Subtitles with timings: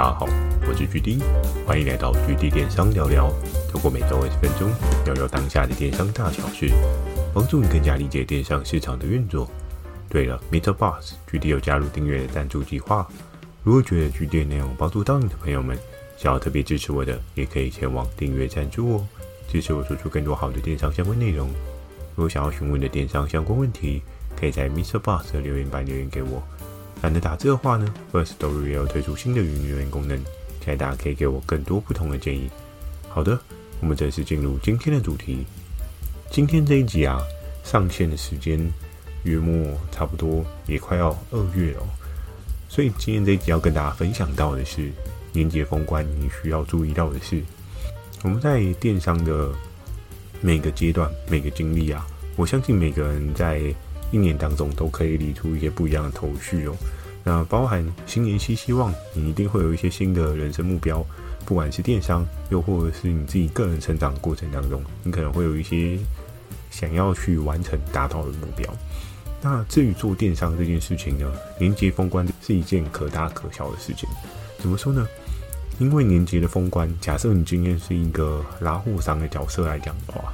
[0.00, 0.26] 大家好，
[0.66, 1.22] 我是 GD，
[1.66, 3.30] 欢迎来到 GD 电商聊聊。
[3.70, 4.70] 透过每周二十分钟，
[5.04, 6.70] 聊聊当下的电商大小事，
[7.34, 9.46] 帮助你更加理解电商市场的运作。
[10.08, 10.72] 对了，Mr.
[10.72, 13.06] Boss，GD 有加入订阅的赞助计划。
[13.62, 15.76] 如果觉得 GD 内容帮助到你的朋友们，
[16.16, 19.06] 想要特别支持我的，也可以前往订阅赞助哦，
[19.52, 21.46] 支持我做出更多好的电商相关内容。
[22.16, 24.02] 如果想要询问的电商相关问题，
[24.34, 24.98] 可以在 Mr.
[24.98, 26.42] Boss 的留言板留言给我。
[27.02, 32.50] 懒得打字的话呢，Firstory 也有推出新的语音留言功能，期待大家可以给我更多不同的建议。
[33.08, 33.38] 好的，
[33.80, 35.46] 我们正式进入今天的主题。
[36.30, 37.18] 今天这一集啊，
[37.64, 38.60] 上线的时间
[39.24, 41.82] 约莫差不多也快要二月了，
[42.68, 44.92] 所以今天这一集要跟大家分享到的是
[45.32, 47.42] 年节封关你需要注意到的事。
[48.22, 49.50] 我们在电商的
[50.42, 52.06] 每个阶段、每个经历啊，
[52.36, 53.74] 我相信每个人在。
[54.10, 56.74] 一年当中都可以理出一些不一样的头绪哦。
[57.22, 61.04] 那包含新年新希望，你一定会有一些新的人生目标，
[61.44, 65.98] 不管是电商，又或者是你自己个人成长过程当中，你可能会有一些
[66.70, 68.66] 想要去完成达到的目标。
[69.42, 74.08] 那至于做电商这件事情呢，年节封关是一件可大可小的事情。
[74.58, 75.06] 怎么说呢？
[75.78, 80.32] 因为年节的封关，假设你今天是一个拉货商的角色来讲的话，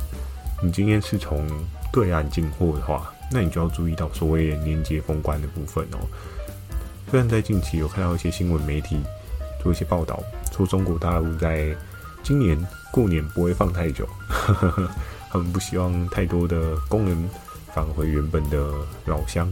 [0.62, 1.48] 你今天是从
[1.92, 3.12] 对岸进货的话。
[3.30, 5.98] 那你就要注意到所谓的年节封关的部分哦。
[7.10, 8.98] 虽然在近期有看到一些新闻媒体
[9.62, 10.20] 做一些报道，
[10.52, 11.74] 说中国大陆在
[12.22, 12.58] 今年
[12.92, 14.08] 过年不会放太久，
[15.30, 17.30] 他们不希望太多的工人
[17.74, 18.72] 返回原本的
[19.04, 19.48] 老乡，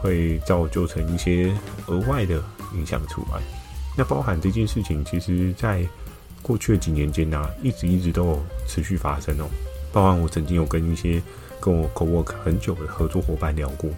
[0.00, 1.54] 会造就成一些
[1.86, 2.42] 额外的
[2.74, 3.40] 影响出来。
[3.98, 5.84] 那包含这件事情，其实在
[6.40, 9.44] 过去的几年间呢、一直一直都有持续发生哦。
[9.92, 11.20] 包含我曾经有跟一些
[11.60, 13.90] 跟我 co-work 很久的合作伙伴聊过，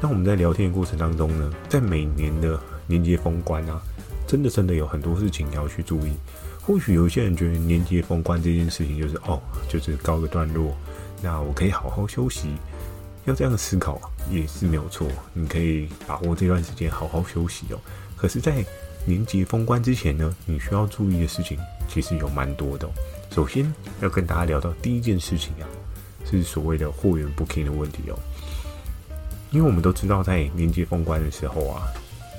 [0.00, 3.80] 那我们在聊天的过程当中呢，在每年的年节封关啊，
[4.26, 6.12] 真的真的有很多事情要去注意。
[6.62, 10.74] 或许有些人觉得年节封关这件事情就是哦，就是告个段落，
[11.22, 12.48] 那我可以好好休息。
[13.24, 17.78] 要这样思考也是没有错，你可以把握这段时间好好休息哦。
[18.16, 18.64] 可是，在
[19.04, 21.58] 年节封关之前呢，你需要注意的事情
[21.88, 22.88] 其实有蛮多的。
[23.30, 23.70] 首先
[24.00, 25.68] 要跟大家聊到第一件事情啊。
[26.30, 28.18] 是所谓的货源 booking 的问题哦，
[29.50, 31.82] 因为我们都知道，在年节封关的时候啊，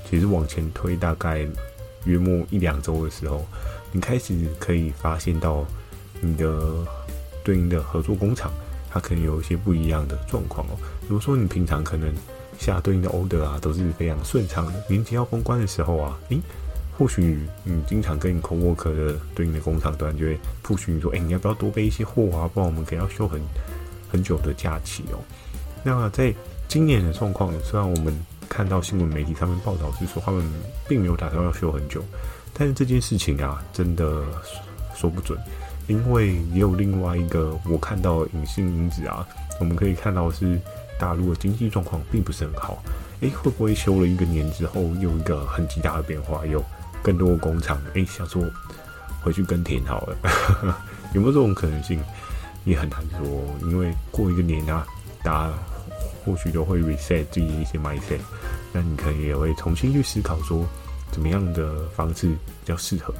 [0.09, 1.47] 其实往前推大概
[2.05, 3.45] 约莫一两周的时候，
[3.91, 5.65] 你开始可以发现到
[6.21, 6.85] 你的
[7.43, 8.51] 对应的合作工厂，
[8.89, 10.77] 它可能有一些不一样的状况哦。
[11.01, 12.13] 比如说，你平常可能
[12.57, 16.39] 下对应的 order 啊，都是非常顺畅的，年节要封关的时候啊，诶。
[16.97, 22.43] 或许你经常跟你 coworker 的对应的工厂端就会 push 你说，哎、你要不要多备一些货啊？
[22.53, 23.39] 不然我们可能要修很
[24.11, 25.19] 很久的假期哦。
[25.83, 26.33] 那在
[26.67, 28.13] 今年的状况，虽然我们
[28.47, 30.43] 看到新闻媒体上面报道是说他们
[30.87, 32.03] 并没有打算要休很久，
[32.53, 34.23] 但是这件事情啊，真的
[34.95, 35.39] 说不准，
[35.87, 39.25] 因为也有另外一个我看到的隐性因子啊，
[39.59, 40.59] 我们可以看到是
[40.99, 42.83] 大陆的经济状况并不是很好。
[43.21, 46.63] 哎、欸，会不会休了一个年之后，又一个很极大的变化有？
[47.01, 48.43] 更多工厂，哎、欸，想说
[49.21, 50.17] 回去耕田好了，
[51.15, 51.97] 有没有这种可能性？
[52.65, 54.85] 也很难说，因为过一个年啊，
[55.23, 55.53] 大家
[56.23, 58.19] 或许都会 reset 自己一些 mindset，
[58.71, 60.65] 那你可能也会重新去思考说，
[61.11, 63.13] 怎么样的方式比较适合。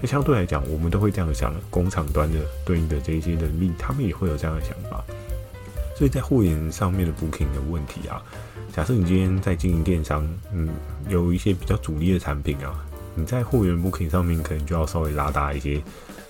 [0.00, 5.04] 那相对来讲，我们都会这样想，工厂端的对应的这些能力，他们也会有这样的想法。
[5.96, 8.22] 所以在货源上面的 booking 的问题啊，
[8.72, 10.68] 假设你今天在经营电商，嗯，
[11.08, 12.84] 有一些比较主力的产品啊。
[13.16, 15.82] 你在货源 booking 上面可能就要稍微拉大一些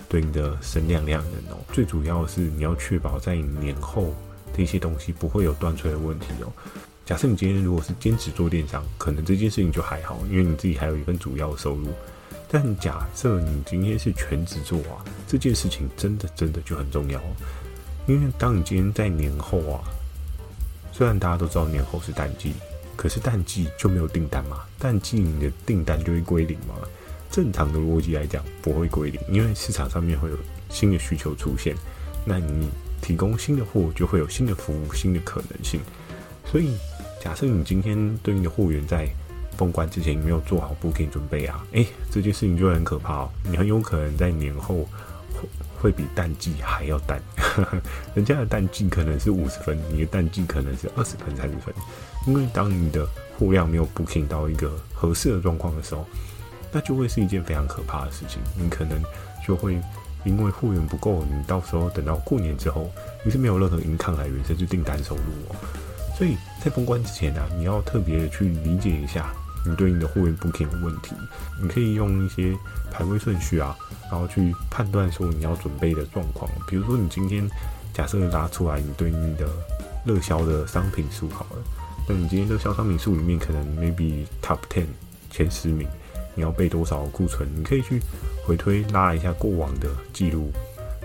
[0.09, 1.59] 对应的声量量能哦。
[1.73, 4.15] 最主要的是你要确保在年后
[4.57, 6.53] 这些东西不会有断炊的问题哦。
[7.05, 11.89] 假设你今天如果是兼职做电商，可能这件事情就还好，因为你自己还有一份主要的收入。
[12.49, 17.37] 但假设你今天是全职做啊，这件事情真的真的就很重要哦。
[18.07, 19.83] 因为当你今天在年后啊，
[20.93, 22.53] 虽然大家都知道年后是淡季。
[22.97, 24.65] 可是淡季就没有订单嘛？
[24.79, 26.75] 淡季你的订单就会归零嘛？
[27.31, 30.39] 正常的逻辑来讲不会归零，因为市场上面会有
[30.71, 31.75] 新的需求出现，
[32.25, 32.69] 那你
[33.03, 35.81] 提供新的货就会有新的服务、新的可能性。
[36.51, 36.77] 所以
[37.21, 39.07] 假设你今天对应的货源在
[39.57, 43.31] 封关之前没有做好 booking 准备啊，诶、这件事情就很可怕哦。
[43.43, 44.89] 你很有可能在年后
[45.35, 45.49] 会
[45.79, 47.21] 会比淡季还要淡，
[48.15, 51.75] 人家的淡季可能是五十分，你的淡季可能是二十分、三十分。
[52.27, 53.07] 因为当你的
[53.39, 56.05] 货量没有 booking 到一个合适的状况的时候，
[56.73, 58.41] 那就会是一件非常可怕的事情。
[58.57, 59.01] 你可能
[59.47, 59.81] 就会
[60.25, 62.91] 因为货源不够，你到时候等到过年之后，
[63.25, 65.57] 你是没有任何 income 来源，甚至订单收入哦。
[66.19, 69.33] 所以在封关之前呢、啊，你要特别的去理解一下
[69.65, 71.15] 你对应的货源 booking 的问题，
[71.63, 72.57] 你可以用一些
[72.91, 73.77] 排位顺序啊，
[74.11, 76.51] 然后去判断说你要准备的状况。
[76.67, 77.49] 比如说你今天
[77.93, 79.47] 假设拉出来你对应的
[80.05, 81.63] 热销的商品数好了，
[82.09, 84.87] 那你今天热销商品数里面可能 maybe top ten
[85.29, 85.89] 前十名，
[86.37, 87.49] 你要备多少库存？
[87.55, 88.01] 你可以去
[88.45, 90.53] 回推拉一下过往的记录，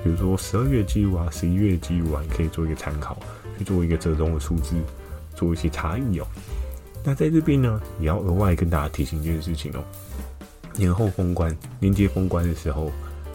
[0.04, 3.18] 比如说十二月记录啊，十一月记录啊，你可以做一个参考，
[3.58, 4.76] 去做一个折中的数字，
[5.36, 6.28] 做一些差异哦。
[7.04, 9.84] 那在这边呢，也要额外跟大家提醒一件事情哦。
[10.76, 12.92] 年后封关，年节封关的时候，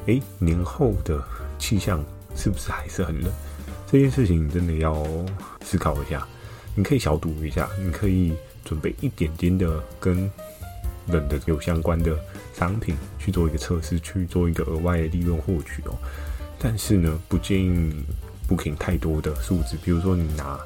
[0.06, 1.20] 诶，年后的
[1.58, 2.00] 气象
[2.36, 3.32] 是不是还是很冷？
[3.90, 5.04] 这件事情真的要
[5.62, 6.26] 思考一下。
[6.76, 8.32] 你可以小赌一下，你可以
[8.64, 10.30] 准备一点点的跟
[11.08, 12.16] 冷的有相关的
[12.54, 15.98] 商品去做一个测试，去做一个额外的利润获取哦。
[16.58, 18.04] 但是呢，不建议你
[18.48, 20.60] booking 太多的数字，比如说你拿。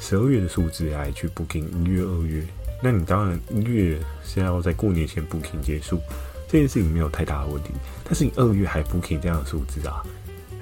[0.00, 2.44] 十二月的数字来去 booking 一月、二月，
[2.82, 5.98] 那你当然一月是要在过年前 booking 结束，
[6.46, 7.70] 这件事情没有太大的问题。
[8.02, 10.04] 但是你二月还 booking 这样的数字啊，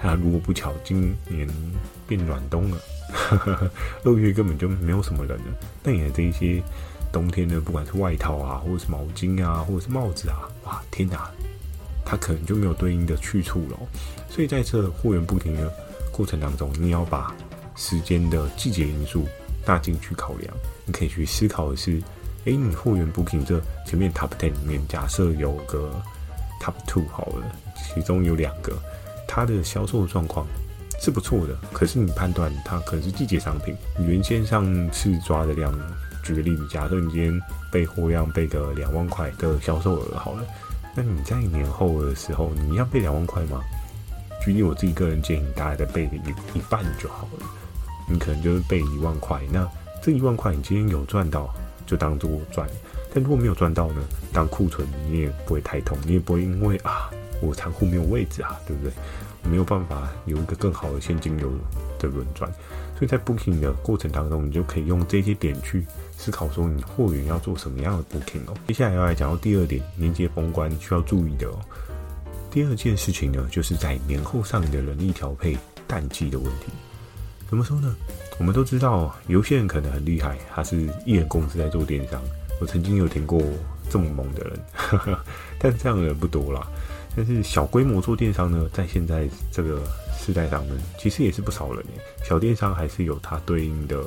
[0.03, 1.49] 那，如果不巧今年
[2.07, 2.79] 变暖冬了，
[4.05, 5.45] 二月根本就没有什么人了，
[5.83, 6.63] 那你的这一些
[7.13, 11.31] 冬天呢，不管是外套啊，或者是毛巾啊，或者是帽子啊，哇，天哪，
[12.05, 13.79] 它可能就没有对应的去处了。
[14.29, 15.73] 所以在这货源不停的
[16.11, 17.35] 过程当中，你要把。
[17.75, 19.27] 时间的季节因素
[19.67, 22.03] 纳进去考量，你可以去思考的是：
[22.45, 25.91] 诶，你货源不停这前面 top ten 里面，假设有个
[26.61, 27.43] top two 好了，
[27.95, 28.79] 其中有两个，
[29.35, 30.47] 它的销售状况
[31.01, 33.75] 是不错的，可是你判断它可能是季节商品，
[34.07, 35.73] 原先上次抓的量，
[36.23, 37.41] 举个例子，假设你今天
[37.71, 40.45] 备货量备个两万块的销售额好了，
[40.95, 43.63] 那你在年后的时候，你要备两万块吗？
[44.45, 47.47] 举例我自己个人建议，大概再备个一一半就好了。
[48.07, 49.67] 你可能就是备一万块，那
[50.03, 51.49] 这一万块你今天有赚到，
[51.87, 52.67] 就当做赚；
[53.15, 57.11] 但如果没有赚到呢，当库存你也不会太痛，你也不会因为啊，
[57.43, 58.93] 我仓库没有位置啊，对不对？
[59.45, 61.51] 没有办法有一个更好的现金流
[61.99, 62.51] 的轮转。
[62.97, 65.85] 所以在 booking 的过程当中，你就可以用这些点去
[66.17, 68.55] 思考说，你货源要做什么样的 booking 哦。
[68.69, 71.59] 接下来要来讲到第二点，年节封关需要注意的哦。
[72.53, 76.67] 第二件事情呢，就是在年后上的人力调配淡季的问题。
[77.49, 77.97] 怎么说呢？
[78.39, 82.23] 我们都知道，有些人可能很厉害，他是一人公司在做电商。
[82.61, 83.43] 我曾经有听过
[83.91, 85.19] 这么猛的人，
[85.59, 86.65] 但这样的人不多啦。
[87.15, 89.83] 但是小规模做电商呢，在现在这个
[90.19, 92.03] 时代上呢，其实也是不少人耶。
[92.25, 94.03] 小电商还是有它对应的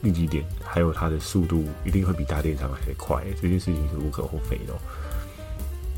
[0.00, 4.74] 利基点，还有它的速度一定会比大电商还快，这件事情是无可厚非的。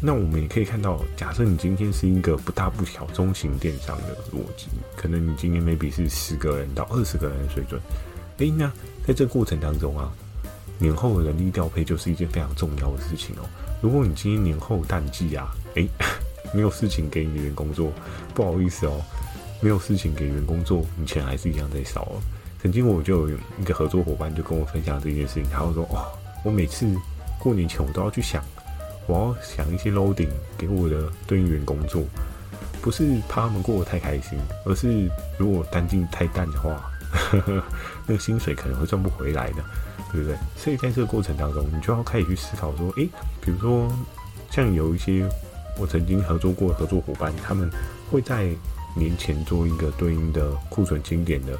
[0.00, 7.80] 那我们也可以看到，假设你今天是一个不大不小中型电商的逻辑，可能你今天 maybe 是十个人到二十个人的水准。
[8.38, 8.72] 诶，那
[9.06, 10.12] 在这过程当中啊，
[10.78, 13.42] 年后的人力调配就是一件非常重要的事情哦。
[13.82, 15.48] 如果你今天年后淡季啊，
[15.78, 15.88] 诶，
[16.52, 17.92] 没有事情给你的员工做，
[18.34, 19.00] 不好意思哦，
[19.60, 22.20] 没有事情给员工做，你钱还是一样在烧哦。
[22.60, 26.06] 曾经我就有一个合作伙伴就跟我分享这件事情，他会说：哦，
[26.44, 26.86] 我每次
[27.38, 28.42] 过年前我都要去想。
[29.06, 30.28] 我要想一些 loading
[30.58, 32.02] 给我的对应员工做，
[32.82, 36.90] 不是怕他们过得太开心，而是如果单进太淡的话，
[38.06, 39.64] 那个薪水可能会赚不回来的，
[40.12, 40.36] 对不对？
[40.58, 43.08] 所以在这个过程当中，你就要开始去思考说，诶，
[43.40, 43.90] 比如说
[44.50, 45.26] 像有一些
[45.78, 47.70] 我曾经合作过合作伙伴，他们
[48.10, 48.50] 会在
[48.96, 51.56] 年前做一个对应的库存清点的，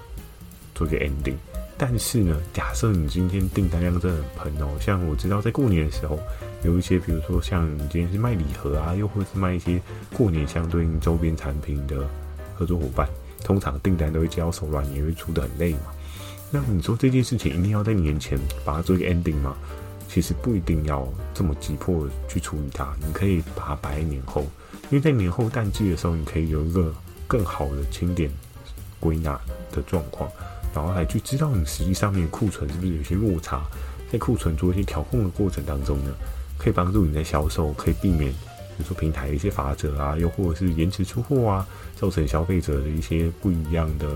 [0.75, 1.37] 做一个 ending。
[1.81, 6.19] 但是呢，假设你今天订单量真的很喷哦，像我知道在过年的时候，
[6.65, 9.81] 有一些比如说像你今天是卖礼盒啊，又或是卖一些
[10.13, 12.05] 过年相对应周边产品的
[12.57, 13.09] 合作伙伴，
[13.45, 15.93] 通常订单都会接手软，也会出得很累嘛。
[16.51, 19.57] 那你说这件事情一定要在年前把它做一个 ending 吗？
[20.09, 24.41] 其实不一定要这么急迫去处理它，你可以把它摆在年后，
[24.91, 26.93] 因为在年后淡季的时候，你可以有一个
[27.27, 28.31] 更好的清点
[28.99, 29.39] 归纳
[29.71, 30.29] 的状况。
[30.75, 33.63] 然后来去知道你实际上面库存是不是有些落差，
[34.11, 36.13] 在库存做一些调控的过程当中呢，
[36.57, 44.07] 可以帮助你在销售，可以避免比如说平台的一些罚则啊，又或者是延迟出货啊，造成消费者的一些不一样的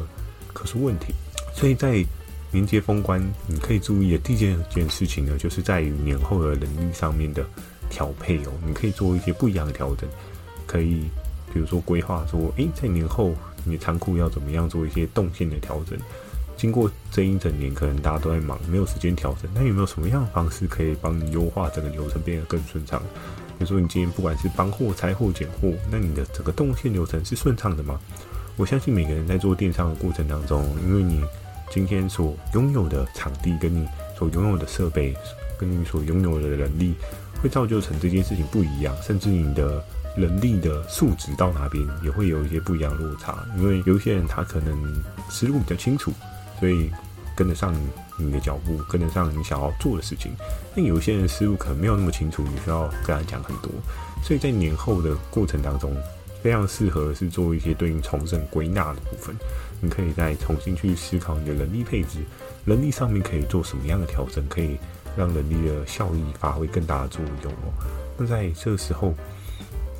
[0.52, 1.14] 可是问题。
[1.52, 2.04] 所以在
[2.52, 4.56] 年节封关，你可以注意的第一件
[4.88, 7.44] 事情呢，就是在于年后的能力上面的
[7.88, 10.08] 调配哦，你可以做一些不一样的调整，
[10.66, 11.08] 可以
[11.52, 15.98] 比如说规划说，诶，在年后你的仓库要怎么样做一些动线的调整。
[16.54, 19.50] 经过这一整年，可能大家都在忙，没有时间调整。
[19.54, 23.02] 那有没有什么样的方式可以帮你优化整个流程，变得更顺畅？
[23.58, 27.98] 比如说，你今天不管是搬货、拆货、拣货，那你的整个动线流程是顺畅的吗？
[28.56, 31.24] 我相信每个人在做电商的过程当中，因为你
[31.72, 35.16] 今天所拥有的场地，跟你所拥有的设备，
[35.58, 36.94] 跟你所拥有的能力，
[37.42, 39.82] 会造就成这件事情不一样，甚至你的
[40.14, 43.42] 能力的数值到哪边也会有一些不一样的落差。
[43.56, 46.12] 因为有些人他可能思路比较清楚，
[46.60, 46.90] 所以
[47.34, 47.74] 跟得上
[48.18, 50.32] 你的脚步，跟得上你想要做的事情。
[50.76, 53.72] 但有些人思路可能没有那么清楚，你需要跟他讲很多。
[54.22, 55.96] 所以在年后的过程当中，
[56.42, 59.34] 非常适合是做一些对应重整归纳的部分。
[59.80, 62.18] 你可以再重新去思考你的能力配置，
[62.64, 64.76] 能力上面可以做什么样的调整，可以
[65.16, 67.72] 让能力的效益发挥更大的作用哦。
[68.16, 69.14] 那在这个时候，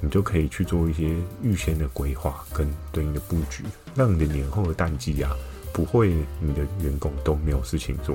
[0.01, 5.35] 你就可以去做一些预先的规划跟对应的布局，让你的年后的淡季啊，
[5.73, 8.15] 不会你的员工都没有事情做。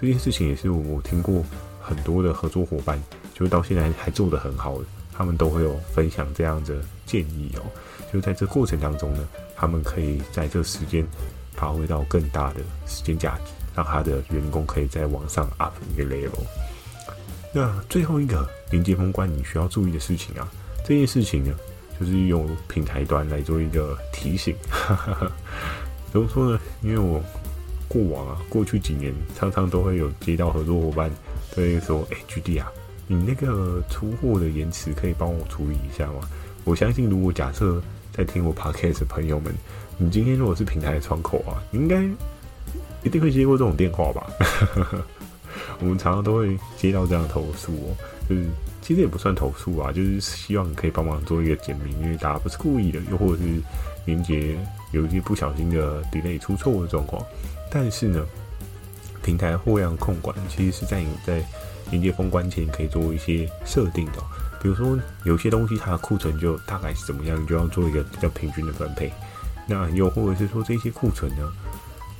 [0.00, 1.42] 这件事情也是我听过
[1.80, 3.02] 很多的合作伙伴，
[3.34, 4.84] 就到现在还做得很好的，
[5.18, 7.62] 他们都会有分享这样的建议哦。
[8.10, 9.28] 就在这过程当中呢。
[9.60, 11.04] 他们可以在这时间
[11.52, 16.46] 发挥到更大的时间价值，让他的员工可以再往上 up 一个 level。
[17.52, 20.48] 那最后一个临接封关你需要注意的事情啊，
[20.86, 21.52] 这件事情呢，
[21.98, 24.54] 就是用平台端来做一个提醒。
[26.12, 26.60] 怎么说呢？
[26.80, 27.20] 因为我
[27.88, 31.10] 过往啊，过去几年常常都会有接到合作伙伴
[31.52, 32.70] 对说：“哎，GD 啊，
[33.08, 36.20] 你那个出货的延迟可以帮我处理一下吗？”
[36.64, 39.52] 我相信，如果假设在听我 podcast 的朋友们，
[39.96, 42.04] 你今天如果是平台的窗口啊，应该
[43.02, 44.30] 一定会接过这种电话吧？
[45.80, 47.96] 我们常常都会接到这样的投诉哦，
[48.28, 48.44] 就是
[48.82, 53.62] 其实也不算投诉啊，就是希望可以帮忙做一个简明，因为大家不是故意的，又或者是
[54.04, 54.56] 连接
[54.92, 57.24] 有一些不小心的 delay 出错的状况。
[57.70, 58.24] 但是呢，
[59.22, 61.42] 平台货量控管其实是在你在
[61.90, 64.18] 迎接封关前可以做一些设定的。
[64.60, 69.12] 比如说，有些东西它的库存就大概是怎么样，就要做一个比较平均的分配。
[69.66, 71.52] 那又或者是说，这些库存呢，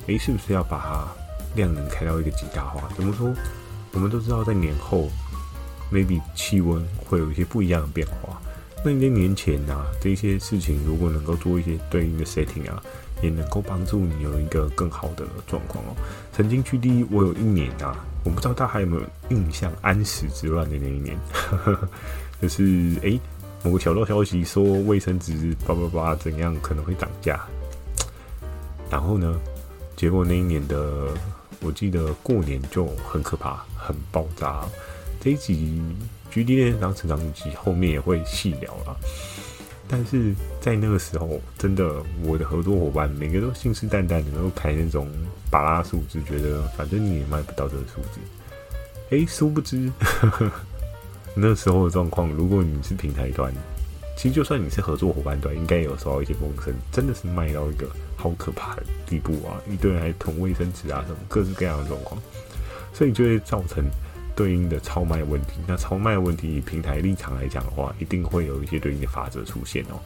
[0.06, 1.08] 诶，是不是要把它
[1.56, 2.88] 量能开到一个极大化？
[2.94, 3.34] 怎么说？
[3.92, 5.08] 我们都知道，在年后
[5.92, 8.40] ，maybe 气温会有一些不一样的变化。
[8.84, 12.82] 那你在年前啊，这些事情如果能够做一些对应的 setting 啊，
[13.22, 15.96] 也能够帮助你有一个更好的状况哦。
[16.32, 21.18] 曾经去第一，我有一年啊，我不知道大家还有没有印象，安史之乱的那一年。
[22.40, 23.20] 就是诶、
[23.64, 27.44] 某个小道消息说卫生纸叭叭叭怎样可能会涨价，
[28.88, 29.38] 然后呢，
[29.96, 31.08] 结果那一年的
[31.60, 34.64] 我记得过年就很可怕，很爆炸。
[35.20, 35.82] 这一集
[36.32, 38.96] GD 电商成长记后面也会细聊了，
[39.88, 45.08] 但是在那个时候，真的我的合作伙伴每个都信誓旦旦的都排那种
[45.50, 48.20] 巴拉数字，觉得反正你也卖不到这个数字。
[49.10, 49.90] 诶、殊不知。
[49.98, 50.52] 呵 呵
[51.34, 53.52] 那时候的状况，如果你是平台端，
[54.16, 59.62] 其实就算你是合作伙伴端，应该有收到一些风声，真的是卖到一个好可怕的地步啊！
[59.70, 62.20] 一堆人还囤卫生纸啊，什么各式各样的状况，
[62.92, 63.84] 所以就会造成
[64.38, 65.54] 对应的超卖问题。
[65.66, 69.98] 那超卖问题，以平台立场来讲的话，一定会有一些对应的法则出现哦。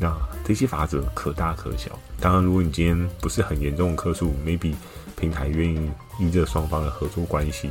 [0.00, 0.12] 那
[0.44, 1.96] 这些法则可大可小。
[2.20, 4.74] 当然，如果你今天不是很严重的客诉，maybe
[5.16, 5.88] 平台愿意
[6.18, 7.70] 依着双方的合作关系，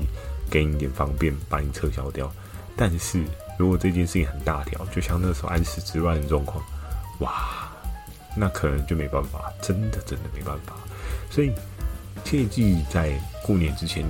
[0.49, 2.31] 给你一点方便，把你撤销掉。
[2.77, 3.21] 但是
[3.59, 6.63] 如果这件事情很大条，就像那时候安史之乱的状况，
[7.19, 7.69] 哇，
[8.37, 10.73] 那可能就没办法，真的真的没办法。
[11.29, 11.51] 所以
[12.23, 14.05] 切记在过年之前，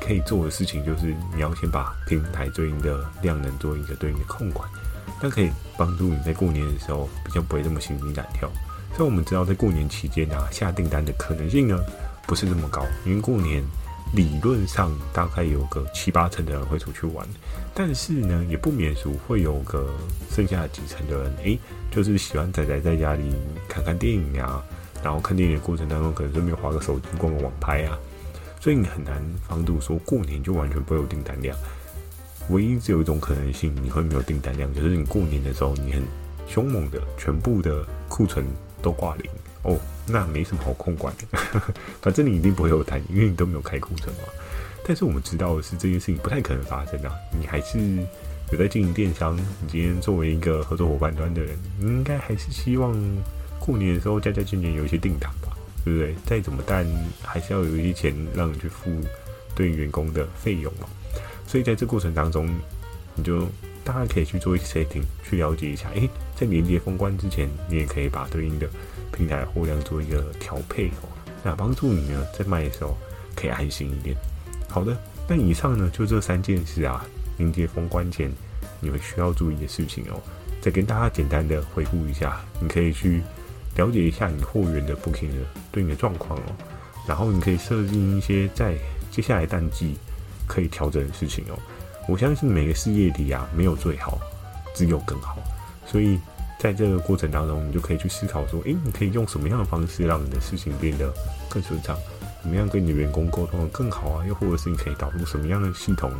[0.00, 4.68] 可以做的事情就是你要先把平台对应的量能做一个对应的控管，
[5.20, 8.50] 那可以帮助你在过年的时候比较不会这么心惊胆跳。
[8.96, 11.78] 所以我们知道在过年期间啊，下订单的可能性呢
[12.26, 13.62] 不是这么高，因为过年。
[14.12, 17.24] 理论上大概有个七八成的人会出去玩，
[17.72, 19.88] 但是呢，也不免俗会有个
[20.32, 21.56] 剩下几成的人，诶、
[21.92, 23.32] 就是喜欢宅宅在家里
[23.68, 24.64] 看看电影啊，
[25.00, 27.96] 然后看电影的过程当中，可能顺便划个手机、逛个网拍啊，
[28.60, 31.56] 所以你很难防堵说过年就完全不会有订单量。
[32.50, 36.02] 唯一只有一种可能性，你会没有订单量，就是你过年的时候你很
[36.46, 38.44] 凶猛的全部的库存
[38.82, 39.30] 都挂零。
[39.62, 41.38] 哦，那没什么好控管的，
[42.00, 44.22] 反正你一定不会有单，因为你都没有开库存嘛。
[44.86, 47.12] 但是我们知道的是，这件事情不太可能发生啊。
[47.38, 47.78] 你还是
[48.50, 52.96] 有在经营电商，你今天作为一个合作伙伴端的人，你应该还是希望
[53.60, 55.30] 过年的时候加加减减有一些订单，
[55.84, 56.14] 对不对？
[56.26, 56.86] 再怎么淡，
[57.22, 58.90] 还是要有一些钱让你去付
[59.54, 60.86] 对员工的费用嘛。
[61.46, 62.48] 所以在这过程当中，
[63.14, 63.46] 你就
[63.82, 65.88] 大家可以去做一些 setting，去了解一下。
[65.94, 68.68] 诶，在连接封关之前，你也可以把对应的。
[69.12, 71.10] 平台货量做一个调配哦，
[71.42, 72.96] 那帮助你呢在卖的时候
[73.34, 74.16] 可以安心一点。
[74.68, 74.96] 好的，
[75.28, 77.04] 那以上呢就这三件事啊，
[77.36, 78.32] 连接封关前
[78.80, 80.22] 你们需要注意的事情哦。
[80.62, 83.20] 再跟大家简单的回顾一下，你可以去
[83.76, 86.42] 了解一下你货源的 booking 的对你的状况哦，
[87.06, 88.76] 然后你可以设定一些在
[89.10, 89.96] 接下来淡季
[90.46, 91.58] 可以调整的事情哦。
[92.08, 94.18] 我相信每个事业里啊，没有最好，
[94.74, 95.38] 只有更好。
[95.86, 96.18] 所以
[96.58, 101.12] 在这个过程当中，你就可以去思考说，诶，你可以用什么样的方式让你的事情变得
[101.48, 101.96] 更顺畅？
[102.42, 104.26] 怎么样跟你的员工沟通得更好啊？
[104.26, 106.10] 又或者是你可以导入什么样的系统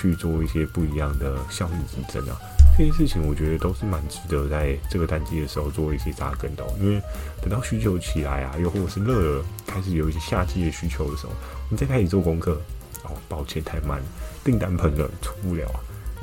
[0.00, 2.40] 去做一些不一样的效率提升啊？
[2.78, 7.02] 这些事情我觉得都是蛮值得在这个淡季的时候做一些扎根的，因为
[7.42, 11.32] 等到需求起来啊，又或者是热了，开始有一些夏季的需求的时候，
[11.68, 12.58] 你再开始做功课，
[13.04, 14.00] 哦，抱歉太慢，
[14.42, 15.68] 订单喷了出不了，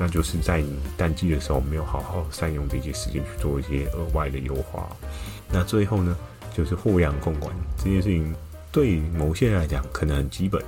[0.00, 4.88] 那就是在你淡季的时候没有好好善用这些时间去做一些额外的优化。
[5.52, 6.16] 那最后呢，
[6.52, 8.34] 就是货量控管这件事情，
[8.72, 10.60] 对某些人来讲可能很基本。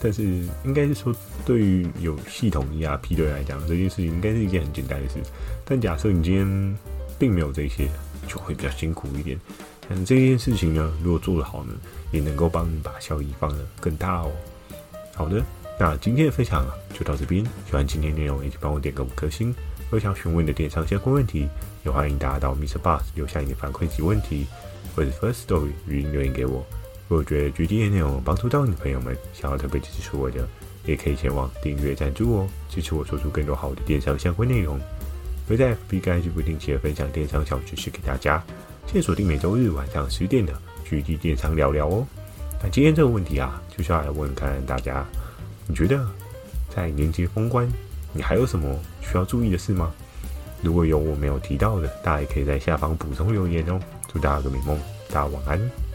[0.00, 0.22] 但是
[0.64, 1.14] 应该是说，
[1.44, 5.16] 对于有系统 ERP 的人来讲，这件事情应该是一件很简单的事。
[5.64, 6.78] 但假设你今天
[7.18, 7.88] 并没有这些，
[8.26, 9.38] 就会比较辛苦一点。
[9.88, 11.72] 但这件事情呢，如果做得好呢，
[12.12, 14.30] 也能够帮你把效益放得更大哦。
[15.14, 15.42] 好的，
[15.80, 17.44] 那今天的分享就到这边。
[17.66, 19.48] 喜欢今天内容，也请帮我点个五颗星。
[19.48, 21.48] 如果想询问你的电商相关问题，
[21.84, 22.78] 也欢迎大家到 Mr.
[22.78, 24.46] Boss 留下你的反馈及问题，
[24.94, 26.64] 或者 First Story 语音留言给我。
[27.08, 30.46] 如果觉得 GD 的内容帮助到你的朋友们，想要特别支持我的，
[30.84, 34.78] 也可以前往订阅赞助哦，支持我做出更多好的电商相关内容。
[35.48, 38.44] 会在 FB 不定期的分享电商小知识给大家，
[38.86, 40.52] 记得锁定每周日晚上十点的
[40.86, 42.06] 《GD 电商聊聊》哦。
[42.62, 45.02] 那今天这个问题啊，就是要来问看看大家，
[45.66, 46.06] 你觉得
[46.68, 47.66] 在年节封关，
[48.12, 49.90] 你还有什么需要注意的事吗？
[50.60, 53.80] 如果有我没有提到的，大家也可以在下方补充留言哦。
[54.12, 55.87] 祝大家个美梦，大家晚安。